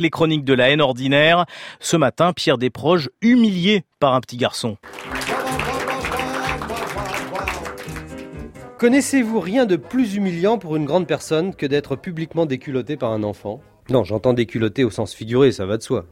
[0.00, 1.44] Les chroniques de la haine ordinaire.
[1.80, 4.76] Ce matin, Pierre Desproges humilié par un petit garçon.
[8.78, 13.24] Connaissez-vous rien de plus humiliant pour une grande personne que d'être publiquement déculotté par un
[13.24, 13.60] enfant?
[13.90, 16.06] Non, j'entends déculotté au sens figuré, ça va de soi.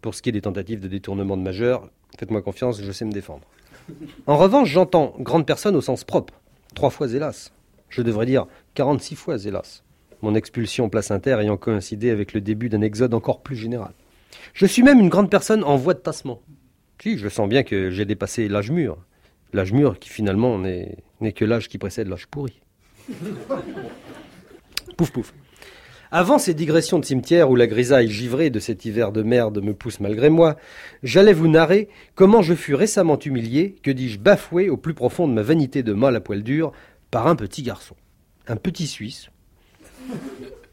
[0.00, 3.12] Pour ce qui est des tentatives de détournement de majeur, faites-moi confiance, je sais me
[3.12, 3.42] défendre.
[4.26, 6.32] En revanche, j'entends grande personne au sens propre.
[6.74, 7.52] Trois fois hélas.
[7.90, 9.82] Je devrais dire 46 fois hélas
[10.22, 13.92] mon expulsion place inter ayant coïncidé avec le début d'un exode encore plus général.
[14.54, 16.42] Je suis même une grande personne en voie de tassement.
[17.02, 18.98] Si, je sens bien que j'ai dépassé l'âge mûr.
[19.52, 22.60] L'âge mûr qui finalement n'est que l'âge qui précède l'âge pourri.
[24.96, 25.32] pouf pouf.
[26.12, 29.72] Avant ces digressions de cimetière où la grisaille givrée de cet hiver de merde me
[29.72, 30.56] pousse malgré moi,
[31.04, 35.32] j'allais vous narrer comment je fus récemment humilié, que dis-je bafoué au plus profond de
[35.32, 36.72] ma vanité de mâle à poil dur,
[37.12, 37.94] par un petit garçon.
[38.48, 39.30] Un petit Suisse,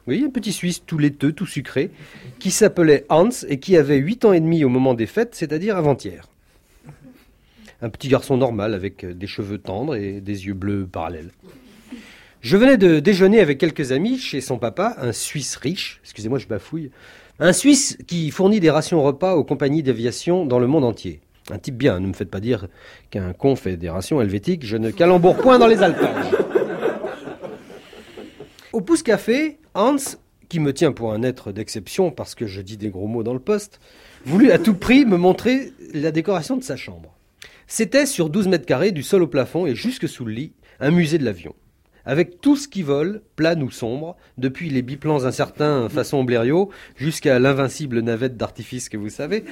[0.08, 1.92] oui, un petit Suisse tout laiteux, tout sucré,
[2.40, 5.78] qui s'appelait Hans et qui avait 8 ans et demi au moment des fêtes, c'est-à-dire
[5.78, 6.28] avant-hier.
[7.82, 11.32] Un petit garçon normal avec des cheveux tendres et des yeux bleus parallèles.
[12.42, 16.48] Je venais de déjeuner avec quelques amis chez son papa, un Suisse riche, excusez-moi je
[16.48, 16.92] bafouille,
[17.40, 21.20] un Suisse qui fournit des rations repas aux compagnies d'aviation dans le monde entier.
[21.52, 22.68] Un type bien, ne me faites pas dire
[23.10, 26.37] qu'un con fait des rations helvétiques, je ne calemboure point dans les alpages.
[28.78, 29.96] Au pouce café, Hans,
[30.50, 33.34] qui me tient pour un être d'exception parce que je dis des gros mots dans
[33.34, 33.80] le poste,
[34.24, 37.18] voulut à tout prix me montrer la décoration de sa chambre.
[37.66, 40.92] C'était sur 12 mètres carrés du sol au plafond et jusque sous le lit, un
[40.92, 41.56] musée de l'avion.
[42.06, 47.40] Avec tout ce qui vole, plane ou sombre, depuis les biplans incertains façon Blériot jusqu'à
[47.40, 49.44] l'invincible navette d'artifice que vous savez.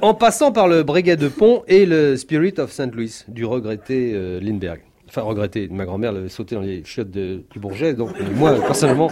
[0.00, 2.92] en passant par le Breguet de Pont et le Spirit of St.
[2.92, 4.87] Louis du regretté euh, Lindbergh.
[5.08, 5.68] Enfin, regretté.
[5.68, 9.10] Ma grand-mère l'avait sauté dans les chiottes du Bourget, donc moi, personnellement.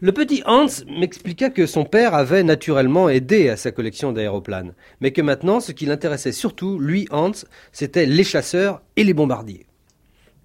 [0.00, 5.10] Le petit Hans m'expliqua que son père avait naturellement aidé à sa collection d'aéroplanes, mais
[5.10, 7.32] que maintenant, ce qui l'intéressait surtout, lui, Hans,
[7.72, 9.66] c'était les chasseurs et les bombardiers.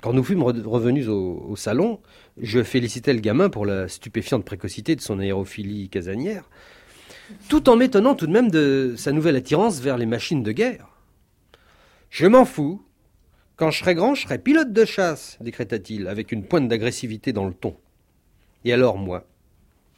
[0.01, 1.99] Quand nous fûmes revenus au, au, salon,
[2.41, 6.49] je félicitais le gamin pour la stupéfiante précocité de son aérophilie casanière,
[7.47, 10.89] tout en m'étonnant tout de même de sa nouvelle attirance vers les machines de guerre.
[12.09, 12.81] Je m'en fous,
[13.55, 17.45] quand je serai grand, je serai pilote de chasse, décréta-t-il, avec une pointe d'agressivité dans
[17.45, 17.75] le ton.
[18.65, 19.25] Et alors moi,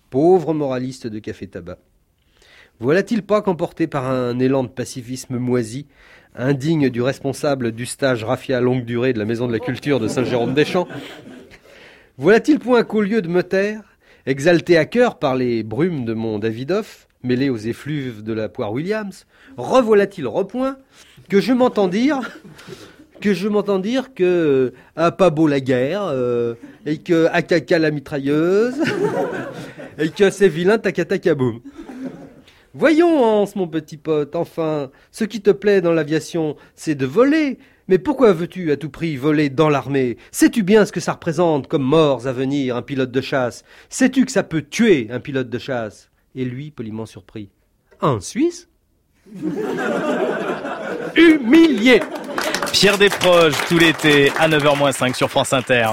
[0.09, 1.77] pauvre moraliste de café-tabac,
[2.79, 5.87] voilà-t-il pas qu'emporté par un élan de pacifisme moisi,
[6.35, 10.09] indigne du responsable du stage raffia longue durée de la Maison de la Culture de
[10.09, 10.87] Saint-Jérôme-des-Champs,
[12.17, 13.83] voilà-t-il point qu'au lieu de me taire,
[14.25, 18.73] exalté à cœur par les brumes de mon Davidoff, mêlé aux effluves de la poire
[18.73, 20.77] Williams, revoilà-t-il repoint
[21.29, 22.19] que je m'entends dire
[23.21, 26.55] que je m'entends dire que euh, pas beau la guerre euh,
[26.85, 28.75] et que caca la mitrailleuse
[29.97, 31.61] et que c'est vilain takatakaboum.
[32.73, 37.57] Voyons, Hans, mon petit pote, enfin, ce qui te plaît dans l'aviation, c'est de voler.
[37.87, 40.17] Mais pourquoi veux-tu à tout prix voler dans l'armée?
[40.31, 43.63] Sais-tu bien ce que ça représente comme morts à venir, un pilote de chasse?
[43.89, 46.09] Sais-tu que ça peut tuer un pilote de chasse?
[46.35, 47.49] Et lui, poliment surpris.
[48.01, 48.67] En Suisse?
[51.15, 52.01] Humilié
[52.75, 55.91] Pierre Desproges, tout l'été, à 9h05 sur France Inter.